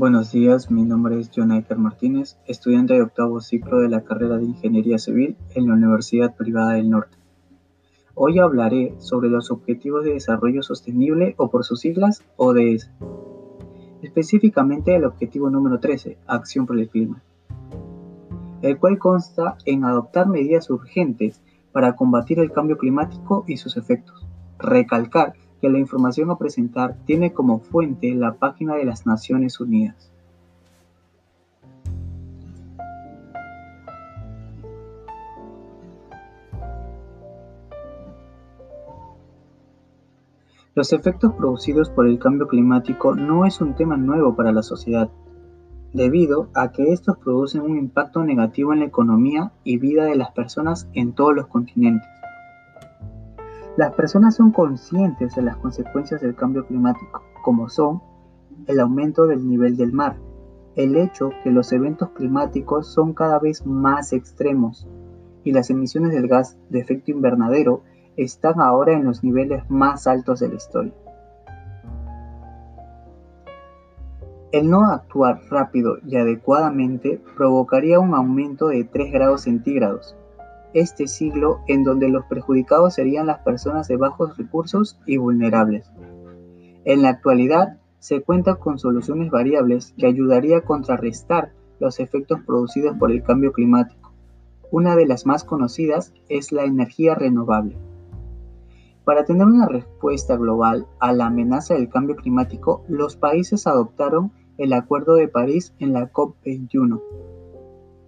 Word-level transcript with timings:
Buenos 0.00 0.32
días, 0.32 0.70
mi 0.70 0.82
nombre 0.84 1.20
es 1.20 1.30
Iker 1.36 1.76
Martínez, 1.76 2.38
estudiante 2.46 2.94
de 2.94 3.02
octavo 3.02 3.42
ciclo 3.42 3.80
de 3.82 3.90
la 3.90 4.00
carrera 4.00 4.38
de 4.38 4.44
Ingeniería 4.44 4.96
Civil 4.96 5.36
en 5.54 5.68
la 5.68 5.74
Universidad 5.74 6.34
Privada 6.36 6.72
del 6.72 6.88
Norte. 6.88 7.18
Hoy 8.14 8.38
hablaré 8.38 8.94
sobre 8.96 9.28
los 9.28 9.50
Objetivos 9.50 10.02
de 10.04 10.14
Desarrollo 10.14 10.62
Sostenible 10.62 11.34
o 11.36 11.50
por 11.50 11.66
sus 11.66 11.80
siglas 11.80 12.24
ODS, 12.38 12.90
específicamente 14.00 14.96
el 14.96 15.04
objetivo 15.04 15.50
número 15.50 15.80
13, 15.80 16.16
Acción 16.26 16.64
por 16.64 16.80
el 16.80 16.88
Clima, 16.88 17.22
el 18.62 18.78
cual 18.78 18.98
consta 18.98 19.58
en 19.66 19.84
adoptar 19.84 20.28
medidas 20.28 20.70
urgentes 20.70 21.42
para 21.72 21.94
combatir 21.94 22.38
el 22.38 22.52
cambio 22.52 22.78
climático 22.78 23.44
y 23.46 23.58
sus 23.58 23.76
efectos, 23.76 24.26
recalcar 24.58 25.34
que 25.60 25.68
la 25.68 25.78
información 25.78 26.30
a 26.30 26.38
presentar 26.38 26.96
tiene 27.04 27.32
como 27.32 27.60
fuente 27.60 28.14
la 28.14 28.34
página 28.34 28.76
de 28.76 28.84
las 28.84 29.06
Naciones 29.06 29.60
Unidas. 29.60 30.10
Los 40.74 40.92
efectos 40.92 41.34
producidos 41.34 41.90
por 41.90 42.06
el 42.06 42.18
cambio 42.18 42.46
climático 42.46 43.14
no 43.14 43.44
es 43.44 43.60
un 43.60 43.74
tema 43.74 43.96
nuevo 43.96 44.36
para 44.36 44.52
la 44.52 44.62
sociedad, 44.62 45.10
debido 45.92 46.48
a 46.54 46.70
que 46.70 46.92
estos 46.92 47.18
producen 47.18 47.62
un 47.62 47.76
impacto 47.76 48.22
negativo 48.22 48.72
en 48.72 48.78
la 48.78 48.86
economía 48.86 49.52
y 49.64 49.78
vida 49.78 50.04
de 50.04 50.14
las 50.14 50.30
personas 50.30 50.88
en 50.94 51.12
todos 51.12 51.34
los 51.34 51.48
continentes. 51.48 52.08
Las 53.80 53.94
personas 53.94 54.34
son 54.34 54.50
conscientes 54.50 55.34
de 55.34 55.40
las 55.40 55.56
consecuencias 55.56 56.20
del 56.20 56.34
cambio 56.34 56.66
climático, 56.66 57.22
como 57.42 57.70
son 57.70 58.02
el 58.66 58.78
aumento 58.78 59.26
del 59.26 59.48
nivel 59.48 59.78
del 59.78 59.94
mar, 59.94 60.16
el 60.76 60.96
hecho 60.96 61.30
que 61.42 61.50
los 61.50 61.72
eventos 61.72 62.10
climáticos 62.10 62.92
son 62.92 63.14
cada 63.14 63.38
vez 63.38 63.64
más 63.64 64.12
extremos 64.12 64.86
y 65.44 65.52
las 65.52 65.70
emisiones 65.70 66.12
del 66.12 66.28
gas 66.28 66.58
de 66.68 66.78
efecto 66.78 67.10
invernadero 67.10 67.80
están 68.18 68.60
ahora 68.60 68.92
en 68.92 69.06
los 69.06 69.24
niveles 69.24 69.62
más 69.70 70.06
altos 70.06 70.40
de 70.40 70.48
la 70.50 70.56
historia. 70.56 70.92
El 74.52 74.68
no 74.68 74.84
actuar 74.90 75.40
rápido 75.48 75.96
y 76.06 76.16
adecuadamente 76.16 77.18
provocaría 77.34 77.98
un 77.98 78.12
aumento 78.12 78.68
de 78.68 78.84
3 78.84 79.10
grados 79.10 79.40
centígrados, 79.44 80.18
este 80.74 81.06
siglo 81.06 81.60
en 81.66 81.84
donde 81.84 82.08
los 82.08 82.24
perjudicados 82.26 82.94
serían 82.94 83.26
las 83.26 83.40
personas 83.40 83.88
de 83.88 83.96
bajos 83.96 84.36
recursos 84.36 84.98
y 85.06 85.16
vulnerables. 85.16 85.90
En 86.84 87.02
la 87.02 87.10
actualidad, 87.10 87.78
se 87.98 88.22
cuenta 88.22 88.56
con 88.56 88.78
soluciones 88.78 89.30
variables 89.30 89.94
que 89.98 90.06
ayudaría 90.06 90.58
a 90.58 90.62
contrarrestar 90.62 91.52
los 91.78 92.00
efectos 92.00 92.40
producidos 92.46 92.96
por 92.96 93.12
el 93.12 93.22
cambio 93.22 93.52
climático. 93.52 94.12
Una 94.70 94.96
de 94.96 95.06
las 95.06 95.26
más 95.26 95.44
conocidas 95.44 96.14
es 96.28 96.52
la 96.52 96.64
energía 96.64 97.14
renovable. 97.14 97.76
Para 99.04 99.24
tener 99.24 99.46
una 99.46 99.66
respuesta 99.66 100.36
global 100.36 100.86
a 100.98 101.12
la 101.12 101.26
amenaza 101.26 101.74
del 101.74 101.88
cambio 101.88 102.16
climático, 102.16 102.84
los 102.88 103.16
países 103.16 103.66
adoptaron 103.66 104.32
el 104.56 104.72
Acuerdo 104.72 105.14
de 105.14 105.28
París 105.28 105.74
en 105.78 105.92
la 105.92 106.12
COP21 106.12 107.00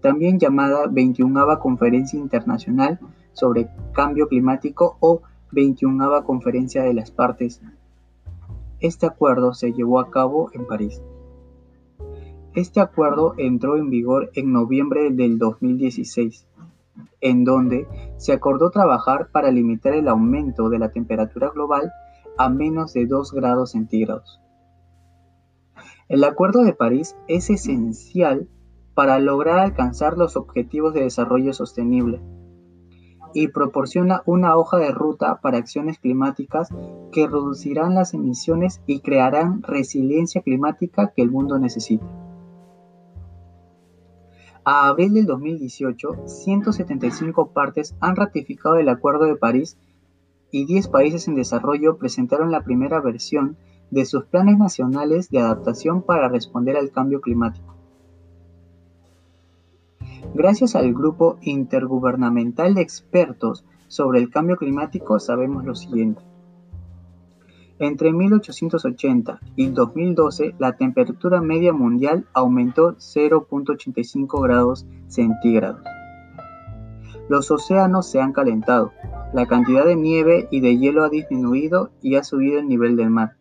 también 0.02 0.38
llamada 0.38 0.86
21 0.88 1.58
Conferencia 1.60 2.18
Internacional 2.18 3.00
sobre 3.32 3.70
Cambio 3.92 4.28
Climático 4.28 4.96
o 5.00 5.22
21 5.52 6.24
Conferencia 6.24 6.82
de 6.82 6.92
las 6.92 7.10
Partes. 7.10 7.62
Este 8.80 9.06
acuerdo 9.06 9.54
se 9.54 9.72
llevó 9.72 10.00
a 10.00 10.10
cabo 10.10 10.50
en 10.52 10.66
París. 10.66 11.00
Este 12.54 12.80
acuerdo 12.80 13.34
entró 13.38 13.76
en 13.76 13.88
vigor 13.88 14.30
en 14.34 14.52
noviembre 14.52 15.10
del 15.10 15.38
2016, 15.38 16.46
en 17.20 17.44
donde 17.44 17.86
se 18.18 18.32
acordó 18.32 18.70
trabajar 18.70 19.30
para 19.30 19.50
limitar 19.50 19.94
el 19.94 20.08
aumento 20.08 20.68
de 20.68 20.80
la 20.80 20.90
temperatura 20.90 21.48
global 21.48 21.92
a 22.36 22.48
menos 22.48 22.92
de 22.92 23.06
2 23.06 23.32
grados 23.32 23.70
centígrados. 23.70 24.40
El 26.08 26.24
Acuerdo 26.24 26.62
de 26.64 26.74
París 26.74 27.16
es 27.28 27.48
esencial 27.48 28.48
para 28.94 29.18
lograr 29.18 29.58
alcanzar 29.58 30.16
los 30.16 30.36
objetivos 30.36 30.94
de 30.94 31.02
desarrollo 31.02 31.52
sostenible 31.52 32.20
y 33.34 33.48
proporciona 33.48 34.22
una 34.26 34.56
hoja 34.56 34.78
de 34.78 34.90
ruta 34.90 35.40
para 35.40 35.58
acciones 35.58 35.98
climáticas 35.98 36.68
que 37.12 37.26
reducirán 37.26 37.94
las 37.94 38.14
emisiones 38.14 38.82
y 38.86 39.00
crearán 39.00 39.62
resiliencia 39.62 40.42
climática 40.42 41.12
que 41.14 41.22
el 41.22 41.30
mundo 41.30 41.58
necesita. 41.58 42.06
A 44.64 44.86
abril 44.86 45.14
del 45.14 45.26
2018, 45.26 46.26
175 46.26 47.52
partes 47.52 47.96
han 48.00 48.14
ratificado 48.14 48.76
el 48.76 48.88
Acuerdo 48.88 49.24
de 49.24 49.34
París 49.34 49.76
y 50.52 50.66
10 50.66 50.88
países 50.88 51.26
en 51.26 51.34
desarrollo 51.34 51.96
presentaron 51.96 52.52
la 52.52 52.62
primera 52.62 53.00
versión 53.00 53.56
de 53.90 54.04
sus 54.04 54.24
planes 54.26 54.58
nacionales 54.58 55.30
de 55.30 55.40
adaptación 55.40 56.02
para 56.02 56.28
responder 56.28 56.76
al 56.76 56.92
cambio 56.92 57.20
climático. 57.20 57.74
Gracias 60.34 60.74
al 60.76 60.94
Grupo 60.94 61.36
Intergubernamental 61.42 62.74
de 62.74 62.80
Expertos 62.80 63.66
sobre 63.86 64.18
el 64.18 64.30
Cambio 64.30 64.56
Climático 64.56 65.20
sabemos 65.20 65.66
lo 65.66 65.74
siguiente. 65.74 66.22
Entre 67.78 68.14
1880 68.14 69.40
y 69.56 69.66
2012, 69.66 70.54
la 70.58 70.72
temperatura 70.76 71.42
media 71.42 71.74
mundial 71.74 72.26
aumentó 72.32 72.96
0.85 72.96 74.42
grados 74.42 74.86
centígrados. 75.06 75.82
Los 77.28 77.50
océanos 77.50 78.10
se 78.10 78.20
han 78.22 78.32
calentado, 78.32 78.92
la 79.34 79.44
cantidad 79.44 79.84
de 79.84 79.96
nieve 79.96 80.48
y 80.50 80.60
de 80.60 80.78
hielo 80.78 81.04
ha 81.04 81.10
disminuido 81.10 81.90
y 82.00 82.14
ha 82.14 82.24
subido 82.24 82.58
el 82.58 82.68
nivel 82.68 82.96
del 82.96 83.10
mar. 83.10 83.36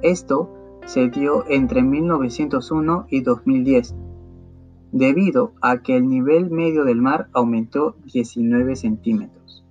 Esto 0.00 0.50
se 0.86 1.08
dio 1.10 1.44
entre 1.48 1.82
1901 1.82 3.06
y 3.10 3.20
2010 3.20 3.94
debido 4.98 5.52
a 5.60 5.82
que 5.82 5.96
el 5.96 6.08
nivel 6.08 6.50
medio 6.50 6.84
del 6.84 7.02
mar 7.02 7.28
aumentó 7.32 7.96
19 8.12 8.76
centímetros. 8.76 9.64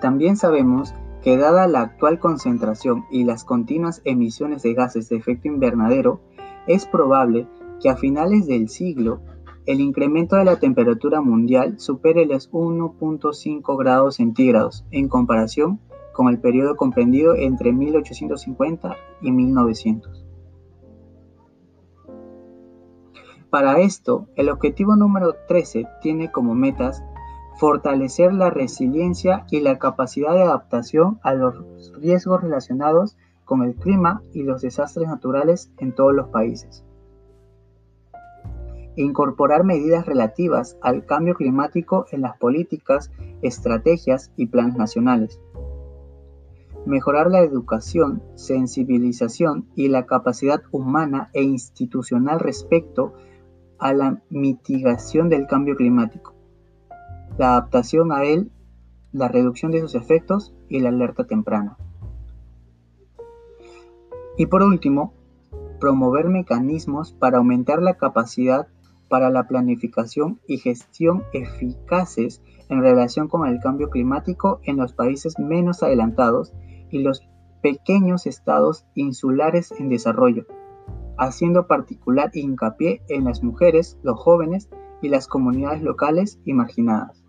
También 0.00 0.36
sabemos 0.36 0.94
que 1.22 1.36
dada 1.36 1.66
la 1.66 1.80
actual 1.80 2.20
concentración 2.20 3.04
y 3.10 3.24
las 3.24 3.42
continuas 3.44 4.00
emisiones 4.04 4.62
de 4.62 4.74
gases 4.74 5.08
de 5.08 5.16
efecto 5.16 5.48
invernadero, 5.48 6.20
es 6.68 6.86
probable 6.86 7.48
que 7.80 7.88
a 7.88 7.96
finales 7.96 8.46
del 8.46 8.68
siglo 8.68 9.20
el 9.66 9.80
incremento 9.80 10.36
de 10.36 10.44
la 10.44 10.60
temperatura 10.60 11.20
mundial 11.20 11.80
supere 11.80 12.26
los 12.26 12.48
1.5 12.52 13.76
grados 13.76 14.16
centígrados 14.16 14.84
en 14.92 15.08
comparación 15.08 15.80
con 16.12 16.28
el 16.28 16.38
periodo 16.38 16.76
comprendido 16.76 17.34
entre 17.34 17.72
1850 17.72 18.96
y 19.22 19.32
1900. 19.32 20.25
Para 23.50 23.78
esto, 23.80 24.26
el 24.34 24.48
objetivo 24.48 24.96
número 24.96 25.34
13 25.46 25.86
tiene 26.02 26.32
como 26.32 26.54
metas 26.54 27.02
fortalecer 27.58 28.32
la 28.32 28.50
resiliencia 28.50 29.46
y 29.50 29.60
la 29.60 29.78
capacidad 29.78 30.32
de 30.32 30.42
adaptación 30.42 31.18
a 31.22 31.32
los 31.32 31.54
riesgos 31.98 32.42
relacionados 32.42 33.16
con 33.44 33.62
el 33.62 33.74
clima 33.76 34.20
y 34.32 34.42
los 34.42 34.62
desastres 34.62 35.08
naturales 35.08 35.70
en 35.78 35.94
todos 35.94 36.14
los 36.14 36.28
países. 36.28 36.84
Incorporar 38.96 39.62
medidas 39.62 40.06
relativas 40.06 40.76
al 40.82 41.04
cambio 41.04 41.34
climático 41.34 42.06
en 42.10 42.22
las 42.22 42.36
políticas, 42.38 43.12
estrategias 43.42 44.32
y 44.36 44.46
planes 44.46 44.76
nacionales. 44.76 45.40
Mejorar 46.84 47.30
la 47.30 47.40
educación, 47.40 48.22
sensibilización 48.34 49.68
y 49.76 49.88
la 49.88 50.06
capacidad 50.06 50.62
humana 50.72 51.30
e 51.32 51.42
institucional 51.42 52.40
respecto 52.40 53.14
a 53.78 53.92
la 53.92 54.22
mitigación 54.30 55.28
del 55.28 55.46
cambio 55.46 55.76
climático, 55.76 56.34
la 57.38 57.52
adaptación 57.52 58.12
a 58.12 58.24
él, 58.24 58.50
la 59.12 59.28
reducción 59.28 59.72
de 59.72 59.80
sus 59.80 59.94
efectos 59.94 60.54
y 60.68 60.80
la 60.80 60.90
alerta 60.90 61.24
temprana. 61.24 61.76
Y 64.36 64.46
por 64.46 64.62
último, 64.62 65.14
promover 65.80 66.28
mecanismos 66.28 67.12
para 67.12 67.38
aumentar 67.38 67.82
la 67.82 67.94
capacidad 67.94 68.68
para 69.08 69.30
la 69.30 69.46
planificación 69.46 70.40
y 70.46 70.58
gestión 70.58 71.22
eficaces 71.32 72.42
en 72.68 72.82
relación 72.82 73.28
con 73.28 73.46
el 73.46 73.60
cambio 73.60 73.88
climático 73.88 74.60
en 74.64 74.76
los 74.76 74.92
países 74.92 75.38
menos 75.38 75.82
adelantados 75.82 76.52
y 76.90 77.00
los 77.00 77.22
pequeños 77.62 78.26
estados 78.26 78.84
insulares 78.94 79.72
en 79.78 79.88
desarrollo, 79.88 80.46
haciendo 81.18 81.66
particular 81.66 82.30
hincapié 82.34 83.02
en 83.08 83.24
las 83.24 83.42
mujeres, 83.42 83.98
los 84.02 84.18
jóvenes 84.18 84.68
y 85.02 85.08
las 85.08 85.28
comunidades 85.28 85.82
locales 85.82 86.38
y 86.44 86.52
marginadas. 86.52 87.22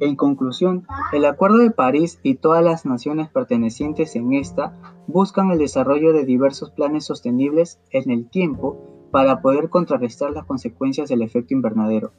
En 0.00 0.16
conclusión, 0.16 0.86
el 1.12 1.24
Acuerdo 1.24 1.58
de 1.58 1.70
París 1.70 2.18
y 2.22 2.34
todas 2.34 2.62
las 2.64 2.84
naciones 2.84 3.28
pertenecientes 3.28 4.16
en 4.16 4.32
esta 4.32 4.76
buscan 5.06 5.50
el 5.50 5.58
desarrollo 5.58 6.12
de 6.12 6.24
diversos 6.24 6.70
planes 6.70 7.04
sostenibles 7.04 7.80
en 7.90 8.10
el 8.10 8.28
tiempo 8.28 9.08
para 9.12 9.40
poder 9.40 9.70
contrarrestar 9.70 10.32
las 10.32 10.44
consecuencias 10.44 11.08
del 11.08 11.22
efecto 11.22 11.54
invernadero. 11.54 12.12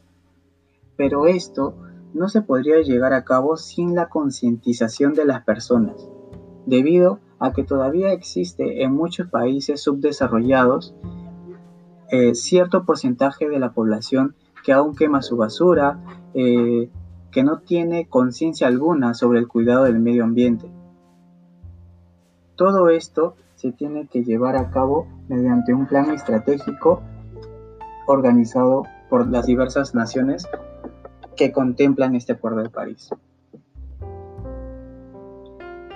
Pero 0.96 1.28
esto 1.28 1.76
no 2.14 2.30
se 2.30 2.42
podría 2.42 2.82
llegar 2.82 3.12
a 3.12 3.26
cabo 3.26 3.58
sin 3.58 3.94
la 3.94 4.08
concientización 4.08 5.14
de 5.14 5.26
las 5.26 5.44
personas, 5.44 6.10
debido 6.66 7.20
a 7.40 7.54
que 7.54 7.64
todavía 7.64 8.12
existe 8.12 8.84
en 8.84 8.94
muchos 8.94 9.28
países 9.30 9.82
subdesarrollados 9.82 10.96
eh, 12.12 12.36
cierto 12.36 12.86
porcentaje 12.86 13.50
de 13.50 13.60
la 13.60 13.74
población 13.74 14.36
que 14.64 14.74
aún 14.74 14.96
quema 14.96 15.22
su 15.22 15.38
basura, 15.38 16.00
eh, 16.34 16.90
que 17.32 17.44
no 17.44 17.60
tiene 17.60 18.08
conciencia 18.08 18.68
alguna 18.68 19.14
sobre 19.14 19.40
el 19.40 19.48
cuidado 19.48 19.84
del 19.84 20.00
medio 20.00 20.24
ambiente. 20.24 20.72
Todo 22.56 22.90
esto 22.90 23.36
se 23.56 23.72
tiene 23.72 24.08
que 24.08 24.24
llevar 24.24 24.56
a 24.56 24.70
cabo 24.70 25.08
mediante 25.28 25.74
un 25.74 25.88
plan 25.88 26.12
estratégico 26.12 27.02
organizado 28.08 28.84
por 29.10 29.28
las 29.28 29.46
diversas 29.46 29.94
naciones 29.94 30.48
que 31.36 31.52
contemplan 31.52 32.16
este 32.16 32.34
Acuerdo 32.34 32.62
de 32.62 32.70
París. 32.70 33.10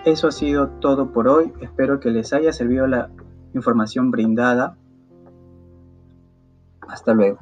Eso 0.06 0.28
ha 0.28 0.31
sido 0.31 0.69
todo 0.80 1.12
por 1.12 1.28
hoy. 1.28 1.54
Espero 1.62 2.00
que 2.00 2.10
les 2.10 2.34
haya 2.34 2.54
servido 2.54 2.88
la 2.88 3.10
información 3.54 4.12
brindada. 4.12 4.78
Hasta 6.88 7.13
luego. 7.13 7.40